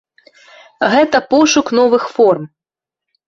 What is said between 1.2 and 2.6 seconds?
пошук новых форм.